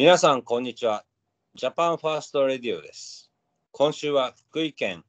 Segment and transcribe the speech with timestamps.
[0.00, 1.04] 皆さん、こんにちは。
[1.54, 3.30] ジャパンファーストレディオです。
[3.70, 5.04] 今週は福井県、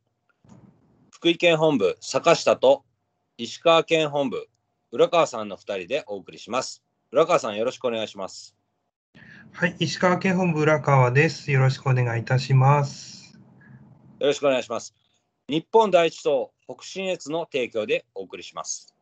[1.11, 2.83] 福井県本部坂下と
[3.37, 4.49] 石川県本部
[4.91, 6.83] 浦川さんの2人でお送りします。
[7.13, 8.57] 浦川さん、よろしくお願いします。
[9.53, 11.49] はい、石川県本部浦川です。
[11.53, 13.39] よろしくお願いいたします。
[14.19, 14.93] よろしくお願いします。
[15.47, 18.93] 日本第一党北信越の提供でお送りします。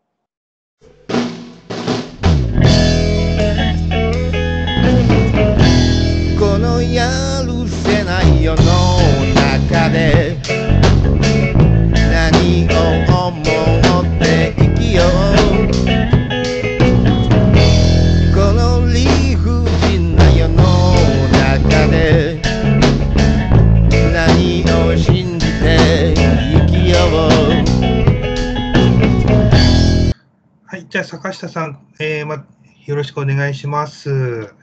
[31.79, 32.45] ん、えーま、
[32.85, 34.53] よろしくお願いします。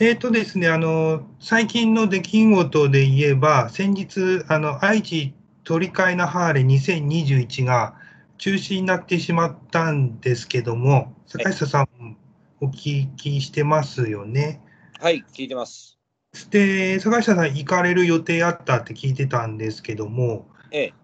[0.00, 7.94] えーとですね、あの最近の出来事で言えば、先日、あの愛知取り替えのハーレー2021が
[8.38, 12.16] 中止になってしまったんですけども、坂下さん、
[12.60, 14.60] お聞きしてますよね？
[14.98, 15.98] はい、聞いてます。
[16.50, 20.94] で、坂下さん、行かれる予定あったって聞いてたんですけども、ええ、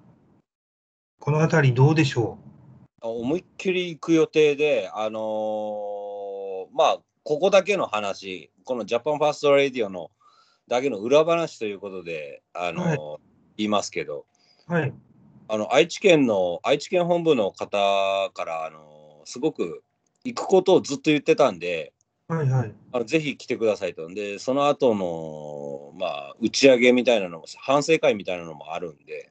[1.20, 2.38] このあたりどうでしょ
[3.00, 10.10] 思いっきり行く予定で、あのーまあ、ここだけの話、このジャパンファーストレディオの
[10.68, 12.98] だけの裏話ということで、あのーはい
[13.58, 14.24] 言いますけど、
[14.68, 14.94] うはい。
[15.48, 19.82] あの愛知県の愛知県本部の方から、あのーすごく
[20.24, 21.92] 行くことをずっと言ってたんで、
[22.28, 22.72] はいはい。
[22.92, 24.08] あのぜひ来てくださいと。
[24.08, 29.30] で、その後の、まあ、打ち上げみたいなのも、反省会みたいなのもあるんで、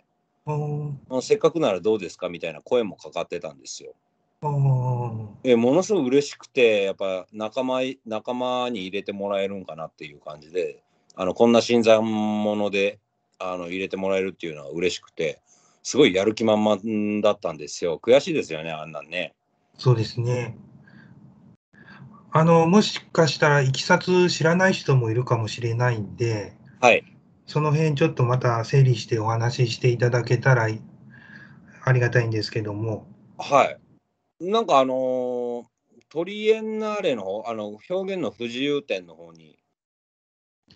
[1.09, 3.93] あせっかくならどうですかみたいな声もかかってたんですよ。
[5.43, 10.83] えものすごく嬉しくて、やっぱ仲間い仲間に入れてもらえるんかなっていう感じで、
[11.15, 12.99] あのこんな新参者で
[13.39, 15.41] あの入れてもらえるっていうのは嬉しくて、
[15.83, 17.99] すごいやる気満々だったんですよ。
[18.01, 19.33] 悔しいですよね、あんなんね。
[19.77, 20.57] そうですね。
[22.31, 27.16] あの、もしかしたらいきさつ知らない人もいるかもしれないんで、はい。
[27.47, 30.81] その辺ちょっとまた整理してお話ししていただけたらい
[31.83, 33.07] ありがたいんですけども。
[33.37, 33.79] はい。
[34.39, 35.63] なんかあのー
[36.09, 39.59] トリエンナーレの方、あの表現の不自由展の方に、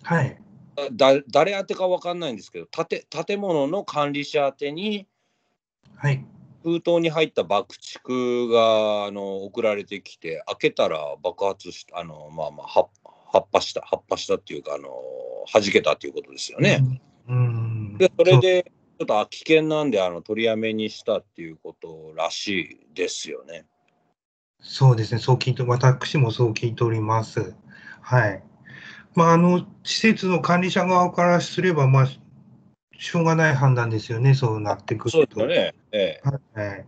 [0.02, 0.38] はい。
[0.76, 5.06] あだ誰宛てかわかんないんですけど、建建物の管理者宛てに、
[5.96, 6.24] はい。
[6.62, 12.66] 封筒に入った爆竹があの送られてきて開けたら爆発したあのまあまあ
[13.32, 14.88] は発破した発破したっていうかあの
[15.52, 17.00] 弾けたっていうことですよね。
[17.28, 17.96] うん。
[17.98, 23.66] でそれでちょっとあ危険なんであの取りやめにしたっていうことらしいですよね。
[24.60, 24.88] そう。
[24.90, 25.20] そうですね。
[25.20, 27.54] そう聞いて、私もそう聞いております。
[28.00, 28.42] はい。
[29.14, 32.06] まあ、あの、施設の管理者側からすれば、まあ、
[32.98, 34.34] しょうがない判断ですよね。
[34.34, 35.18] そうなってくると。
[35.18, 35.74] そうですよね。
[35.92, 36.86] ええ、はい。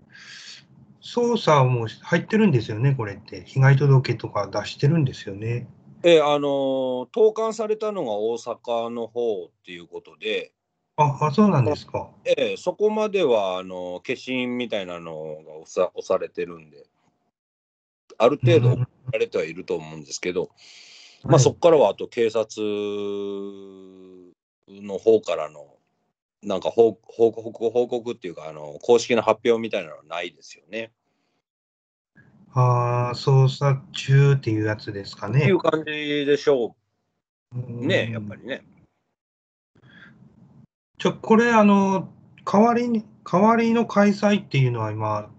[1.03, 3.43] 捜査も入ってるんですよね、これって。
[3.45, 5.69] 被害届とか出してるんですよね。
[6.05, 10.53] ええあの投函されたのが大阪の方っていうことで、
[10.97, 12.11] あ、あそうなんですか。
[12.25, 15.13] ええ、そこまではあの消印みたいなの
[15.47, 16.87] が押さ押されてるんで、
[18.19, 18.87] ある程度うん。
[19.13, 20.51] られてはいると思うんですけど、
[21.25, 22.61] まあ、はいそこからはあと警察
[24.69, 25.67] の方からの
[26.43, 30.93] なんか報報告報告っていうかあの公式な発表みたいなのはないですよね。
[32.55, 35.59] あー捜査中っていうやつですかねっていう。
[35.59, 35.91] 感じ
[36.25, 36.77] でしょ
[37.55, 38.65] ううんね、やっぱりね。
[40.99, 42.09] ちょ、これ、あの、
[42.45, 45.31] 代わりに、代わりの開催っていうのは今、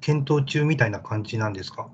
[0.00, 1.90] 検討中みたいな感じなんですか？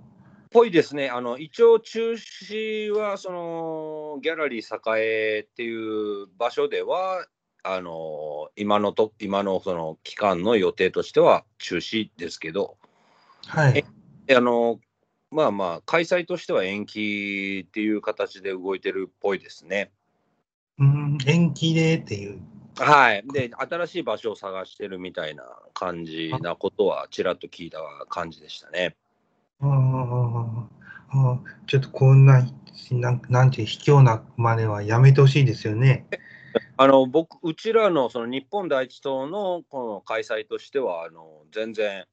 [0.51, 1.09] ぽいですね。
[1.09, 7.25] あの一応中止はそのギャラリー栄っていう場所では
[7.63, 12.77] あの今のと今のその期間の予定としては中止ですけど、
[13.47, 13.83] はい。
[14.31, 14.81] あの
[15.31, 19.91] まあまあ開催としては延期っていう形で動いてるっぽいですね。
[20.79, 22.41] うん、延期でっていう。
[22.77, 23.25] はい。
[23.33, 25.45] で新しい場所を探してるみたいな
[25.75, 28.97] 感じなことはちらっと聞いた感じでしたね。
[29.61, 30.67] あー
[31.15, 32.43] あー、ちょっとこんな、
[32.91, 36.07] なんなんていう卑怯な真似はやめてほしいですよね。
[36.77, 42.05] あの僕うちらのその日本第一党のこの開催としてはあの全然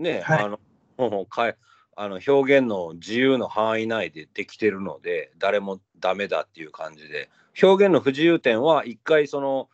[0.00, 0.44] ね、はい。
[0.44, 0.60] あの
[0.96, 1.56] もうかい
[1.96, 7.28] あの表現の自由の範囲内でできてるので誰もダメだっていう感じで。
[7.62, 9.68] 表現の不自由点は一回その、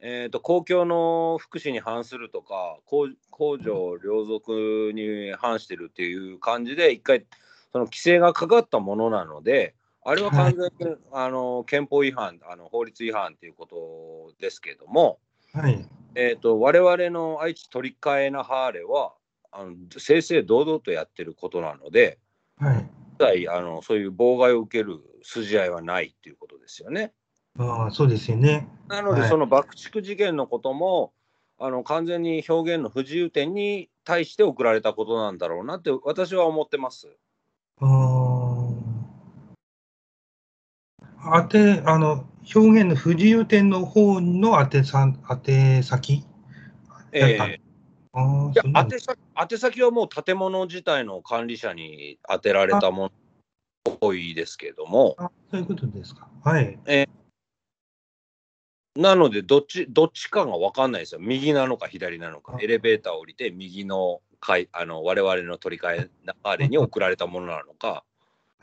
[0.00, 3.70] えー、と公共の福祉に反するとか公公序
[4.02, 7.26] 良俗に反してるっていう感じで一回
[7.70, 15.18] その規制がかかったものなのであれは完全に、あの憲法違反あの、法律違反ということですけども、
[15.52, 15.86] はい。
[16.14, 19.12] えー、と我々の愛知取り替えなハーレは
[19.50, 22.18] あの正々堂々とやってることなので、
[22.58, 22.90] はい。
[23.18, 27.12] 一切あのそういう妨害を受ける筋合いはないっていうことですよね。
[27.58, 28.68] ああ、そうですよね。
[28.88, 31.12] なので、はいその爆竹事件のことも
[31.58, 37.08] あの完全に表現の不自由点に対して送られたことなんだろうなって私は思ってます。
[41.30, 46.24] あて、あの、表現の不自由点の方の宛さん、宛先
[47.12, 47.67] ええ
[48.18, 49.18] ああ、いや宛先
[49.52, 53.12] 宛先はもう建物自体の管理者に当てられたも
[53.84, 56.28] の多いですけども、あそういうことですか。
[56.44, 56.78] はい。
[58.96, 61.20] なのでどっち、どっちかが分かんないですよ。
[61.20, 62.58] 右なのか左なのかあ。
[62.60, 66.10] エレベーター降りて、右の階あの我々の取り替え
[66.42, 68.04] あれに送られたものなのか、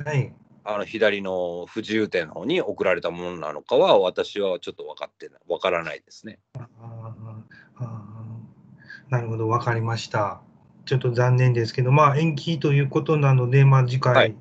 [0.04, 0.34] はい。
[0.66, 6.40] あの左の不自由点の方に送られたものなのかは、私はちょっと分かってない、分からないですね。
[6.56, 6.68] あ
[9.15, 10.41] なるほど、わかりました。
[10.85, 14.35] ちょっと残念ですけど、まあ、延期ということなので、まあ、次回、はい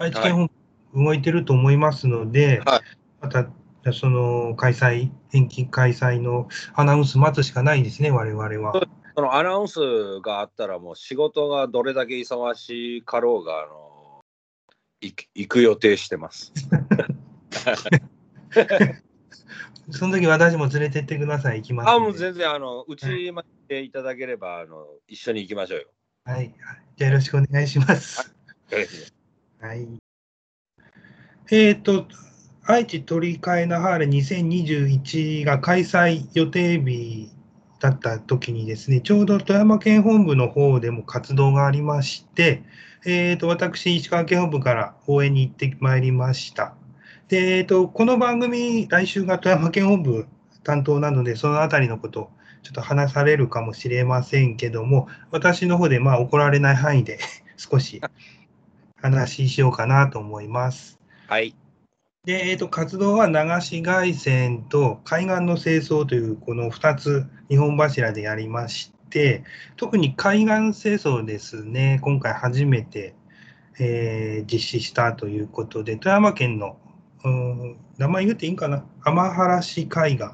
[0.00, 0.50] 愛知県本
[0.94, 2.82] 部動いてると思いますので、はい
[3.20, 3.48] また、
[3.92, 8.86] その開催、延期開催のアナウンス待つしかないですね、我々は。
[9.16, 14.20] そのアナウンスがあったら、もう仕事がどれだけ忙しかろうが、あの
[15.00, 16.52] 行く行く予定してます。
[19.90, 21.90] その時私も連れてってください、行きます。
[21.90, 25.86] あもう全然あの、うちまでいただければあの、一緒に行きましょうよ。
[26.24, 26.54] はい。
[26.96, 28.34] じゃあよろしくお願いします。
[29.60, 29.88] はい。
[31.50, 32.06] えっ、と、
[32.64, 37.30] 愛知取り替えなハーレ2021が開催予定日
[37.80, 42.62] だった時にですね、ちょうど富山県本部の方でも活動がありまして、
[43.06, 46.74] えっ、と、私、石川県本部から応援に行ってまいりました。
[47.28, 50.26] で、えっ、と、この番組、来週が富山県本部
[50.64, 52.30] 担当なので、そのあたりのことを
[52.62, 57.18] ちょっと話されるかもしれませんけども、私の方でまあ怒られない範囲で
[57.58, 58.00] 少し
[59.02, 60.98] 話ししようかなと思います。
[61.26, 61.54] はい。
[62.24, 69.44] で、えー、と活動は流し外線と海岸の清掃というこの2つ2本柱でやりまして、
[69.76, 73.14] 特に海岸清掃ですね、今回初めて、
[73.78, 76.78] えー実施したということで、富山県の、
[77.98, 80.28] 名前言っていいんかな、天原市海岸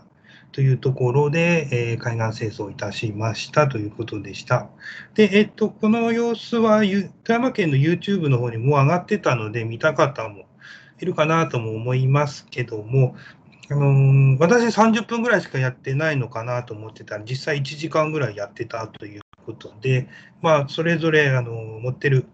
[0.52, 4.69] というところで、えー海岸清掃いたしましたということでした。
[5.14, 10.44] で、えっと、この様子は富山県の YouTube の方にもう上がってたので、見た方も
[11.00, 13.16] いるかなとも思いますけども、
[13.70, 20.08] あのー私30分ぐらいしかやってないのかなと思ってたら、実際1時間ぐらいやってたということで、
[20.42, 22.26] まあ、それぞれ、あのー持ってる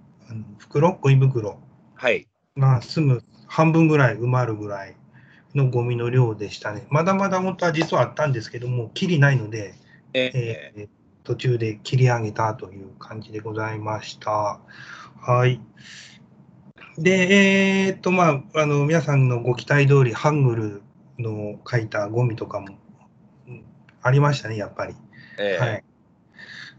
[0.58, 1.61] 袋、ゴミ袋？
[1.94, 2.30] はい。
[2.61, 4.97] が済む半分ぐらい埋まるぐらい
[5.55, 6.87] のゴミの量でしたね。
[6.91, 9.75] まだまだ本当は実はあったんですけども、きりないので、
[10.12, 10.89] ええー
[11.23, 14.59] 途中で切り上げたという感じでございました。
[15.21, 15.61] はい。
[16.99, 20.83] で、えーっと、まあ、あの、皆さんのご期待通り、ハングル
[21.19, 22.79] の書いたゴミとかも
[23.47, 23.65] うん
[24.03, 24.95] ありましたね、やっぱり。
[25.39, 25.85] ええはい。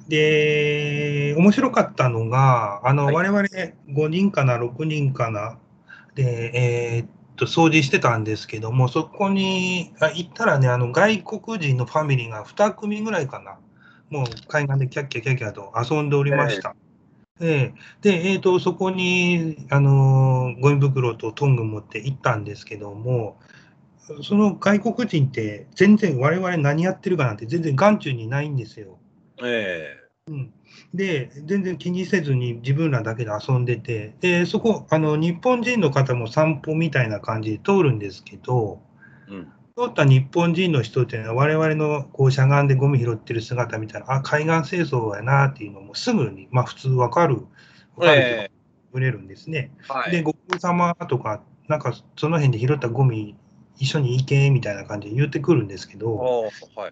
[0.07, 3.42] で、面白かったのが、あの、はい我々
[3.89, 5.60] 5人かな、6人かな、
[6.16, 13.59] で、えーっと、掃除してたんですけども、そこにあ行ったらね、あの、外国人のファミリーが2組ぐらいかな、
[14.09, 16.76] もう海岸でキャッキャキャッキャと遊んでおりました。
[17.40, 23.40] ええで、えーっと、そこに、あの、ゴミ袋とトング持って行ったんですけども、
[24.24, 29.00] その外国人って全然我々何やってるかなんて全然眼中にないんですよ。
[29.44, 30.01] え
[30.94, 38.81] で、全然気にせずに自分らだけで遊んでて、で、そこ、あの、日本人の方も散歩みたいな感じで通るんですけど、
[39.30, 39.44] えうん。
[39.78, 47.38] 通った日本人の人っていうのは我々のこうしゃがんでゴミ拾ってる姿見たら、あ、海岸清掃やなっていうのもすぐに、まあ普通わかる、
[47.95, 48.52] わかる人がえ
[48.92, 49.71] 売れるんですね。
[49.90, 50.11] えはい。
[50.11, 53.35] で、ご苦労様とか、なんかその辺で拾ったゴミ
[53.78, 56.18] 一緒に行けみたいな感じで言ってくるんですけど、
[56.75, 56.92] はい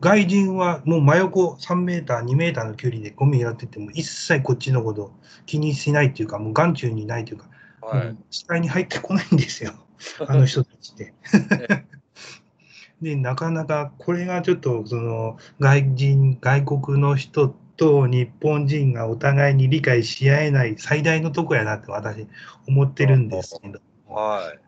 [0.00, 5.12] 外人はもう真横3メーター、2メーターの距離でゴミ拾ってても一切こっちのこと
[5.46, 7.48] 気にしないっていうか、もう眼中にないというか、
[7.80, 8.60] はい。
[8.60, 9.72] に入ってこないんですよ、
[10.28, 11.14] あの人たちって。
[13.00, 22.26] で、なかなかこれがちょっとその外人、外国の人と日本人がお互いに理解し合えない最大のとこやなって私
[22.68, 23.80] 思ってるんですけど。
[24.06, 24.58] はい。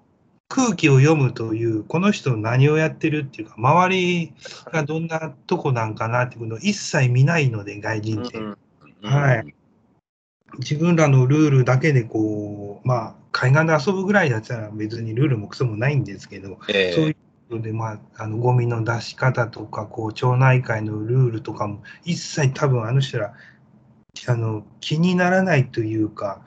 [0.48, 4.32] 空気を読むという、この人何をやってるっていうか、周り
[4.72, 8.38] がどんなとこなんかなっていうのを一切見ないので、外人って。
[8.38, 8.58] うん
[9.02, 9.54] はい。
[10.58, 17.16] 自分らのルールだけでこう、まあ、海岸で遊ぶぐらいだったら別にルールもクソもないんですけど、えそうい
[17.50, 23.34] うので、まあ、あのゴミの出し方とか、こう町内会のルールとかも、一切多分あの人ら
[24.28, 26.40] あの気にならないというか、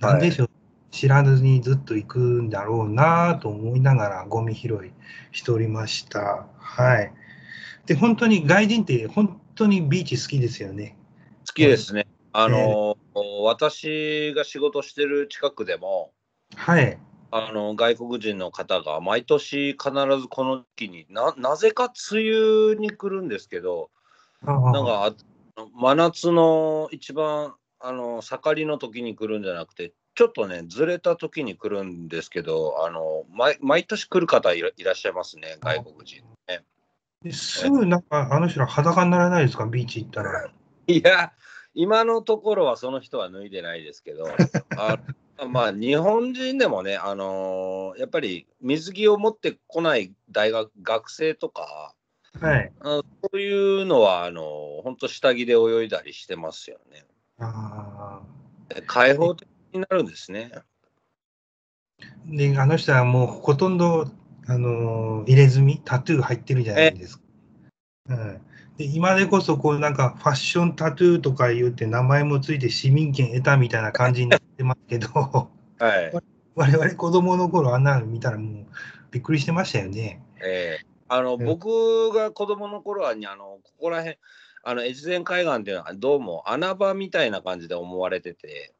[0.00, 0.50] なんでしょう、
[0.96, 4.92] 知らずにずっと行くんだろうなと思いながら、ゴミ拾い
[5.30, 6.46] しておりました。
[6.58, 7.12] はい。
[7.84, 10.96] で、本当に外人って、本当にビーチ好きですよね。
[11.46, 12.06] 好きですね。
[12.32, 12.96] あの、
[13.42, 16.12] 私が仕事してる近くでも、
[16.54, 16.98] はい。
[17.30, 23.90] あの外国人の方が毎年必ずこの時期にななぜか梅雨に来るんですけど
[24.46, 25.12] あなんかあ
[25.74, 36.64] 真夏の一番あの盛りの時に来るんじゃなくてちょっとねずれた時に来るんですけどあの毎毎年来る方いらいらっしゃいますね外国人ね。
[37.22, 40.48] ですぐなんか、あの人ら裸にならないですか、ビーチ行ったら。
[40.86, 41.32] いや
[41.74, 44.26] 今のところはその人は脱いでないですけど
[44.78, 44.98] あ
[45.46, 51.94] まあ日本人でもね、あのーやっぱり水着を持ってこない大学学生とか
[52.40, 52.72] はい。
[52.80, 57.04] あそういうのはあの本当下着で泳いだりしてますよね。
[57.38, 58.22] あ
[58.86, 60.52] 開放的になるんですね。
[62.28, 64.10] ーで、あの人はもうほとんど、
[64.46, 67.24] あのー入れ墨、タトゥー入ってるじゃないですか。
[68.08, 68.40] うん、
[68.76, 76.12] で今でこそ、こうなんかファッションタトゥーとか言って名前もついて市民権得たみたいな感じになってますけど、はい。
[76.54, 78.66] 我々子供の頃あんなの見たらもう
[79.10, 80.22] びっくりしてましたよね。
[80.42, 84.18] えーあのうん僕が子供の頃はにあのここら辺
[84.64, 88.72] あの越前海岸っていうのはどうも穴場みたいな感じで思われてて。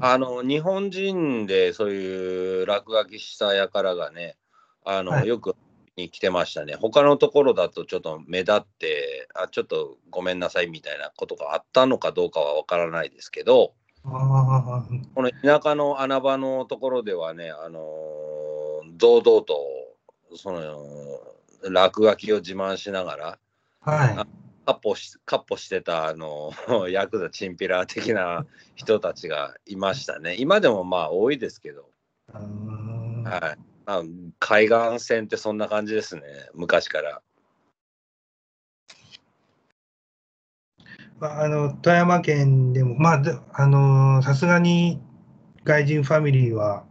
[0.00, 4.36] あの日本人でそういう落書きした輩がね
[4.84, 5.28] あの、はい。
[5.28, 5.56] よく
[5.96, 6.74] に来てましたね。
[6.74, 13.72] 他のところだとちょっと目立ってあちょっとごめんなさいみたいなことがあったのかどうかは分からないですけど
[15.14, 17.80] この田舎の穴場のところではねあの
[18.96, 19.56] 堂々と
[20.36, 20.60] その
[21.70, 23.38] 落書きを自慢しながら
[23.80, 24.45] はい。
[24.66, 26.50] カッポしカッポしてたあの
[26.90, 28.44] ヤクザチンピラ的な
[28.74, 30.34] 人たちがいましたね。
[30.38, 31.88] 今でもまあ多いですけど、
[32.32, 34.02] はい、あ
[34.40, 37.22] 海岸線ってそんな感じですね、昔から。
[41.20, 45.00] まあ、あの富山県でも、まあ、であのさすがに
[45.64, 46.84] 外人ファミリーは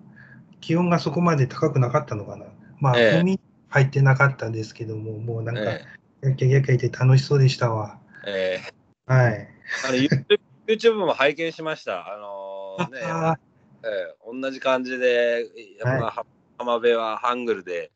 [0.61, 2.45] 気温がそこまで高くなかったのかな。
[2.79, 5.85] まあ、ええ海入ってなかったですけども、もうなんか、え
[6.29, 7.99] やきゃやきゃいて楽しそうでしたわ。
[8.25, 8.61] え
[9.07, 9.47] えはい。
[9.87, 12.11] あの YouTube, YouTube も拝見しました。
[12.13, 13.37] あのねあ
[13.83, 15.47] えー同じ感じで、
[15.79, 16.25] やっぱ、は
[16.57, 17.91] 浜辺はハングルで、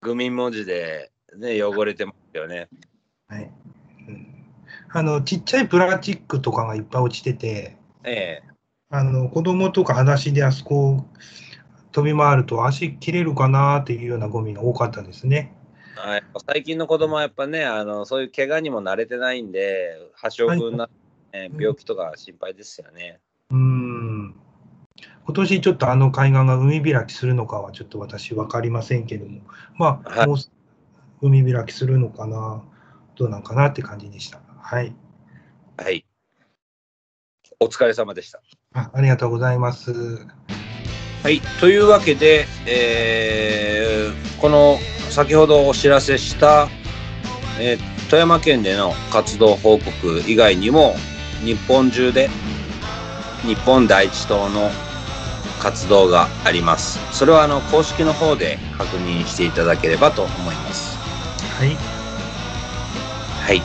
[0.00, 2.68] グミ文字で、ね、汚れてますよね。
[3.28, 3.50] はい
[4.08, 4.34] うん
[4.90, 8.42] あのちっちゃいプラスチックとかがいっぱい落ちてて、ええ
[8.90, 11.04] あの子供とか裸足であそこ
[11.92, 15.54] 飛び回ると足切れるかなっていうようなゴミが多かったですね。
[16.04, 23.20] あやっぱ最近の子供はやっぱねあのそういう怪我にも慣れてないんで破傷風な、ね病気とか心配ですよね。
[23.50, 24.34] うーん
[25.26, 29.42] 今年ちょっとあの海岸が海開きするのかはちょっと私分かりませんけども、
[29.76, 30.38] まあ、はいもう
[31.20, 32.64] 海開きするのかな、
[33.14, 34.40] どうなんかなって感じでした。
[34.60, 34.94] はい。
[35.76, 36.06] はい。
[37.60, 38.40] お疲れ様でした。
[38.72, 39.92] あありがとうございます。
[41.22, 41.40] はい。
[41.60, 44.78] というわけで、えーこの
[45.10, 46.68] 先ほどお知らせした、
[47.60, 50.94] えー富山県での活動報告以外にも
[51.44, 52.30] 日本中で
[53.42, 54.70] 日本第一党の
[55.60, 56.98] 活動があります。
[57.12, 60.96] それはあの公式の方で確認していただければと思います。
[61.58, 61.76] はい。
[63.46, 63.62] はい、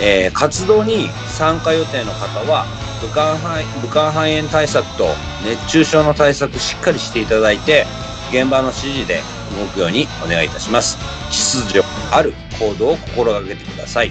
[0.00, 2.64] えー活動に参加予定の方は
[3.02, 5.08] 武漢肺武漢肺炎対策と
[5.44, 7.84] 熱中症の対策しっかりしていただいて
[8.30, 9.20] 現場の指示で
[9.58, 10.98] 動くようにお願いいたします。
[11.30, 14.10] 秩序ある行動を心がけてください。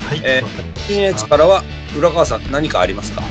[0.00, 0.20] はい。
[0.24, 1.62] えー新越からは
[1.98, 3.22] 浦川さん何かありますか？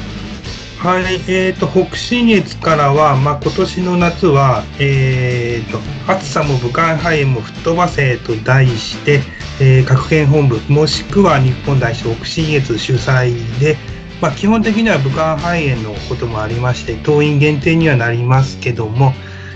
[0.78, 5.80] はい、えー、と北信越からは、まあ、今年の夏は、えー、と
[6.12, 9.22] 暑さも武漢肺炎も吹っ飛ばせと題して、
[9.60, 13.76] えー各県本部もしくは日本代表北信越主催で、
[14.22, 19.14] まあ、基本的には武漢肺炎のこともありまして党員限定にはなりますけども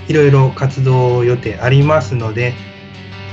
[0.08, 2.54] いろいろ活動予定ありますので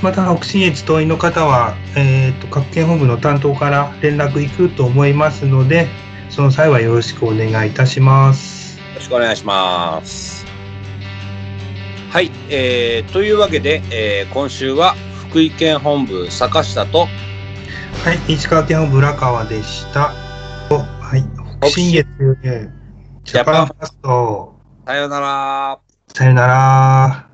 [0.02, 5.88] また北信越党員の方は、えー、と各県本部の担当から連絡行くと思いますので
[6.30, 8.78] その際はよろしくお願いいたします。
[8.78, 10.46] よろしくお願いします
[12.10, 14.94] はい、えーというわけで、えー今週は
[15.28, 17.06] 福井県本部坂下とは
[18.28, 20.12] い、石川県本部浦川でした。
[20.70, 21.24] おはい、
[21.60, 22.06] 北信越、
[22.44, 22.78] えー
[23.24, 24.54] ジャパンファースト。
[24.86, 25.87] さようなら。
[26.18, 27.27] さよなら。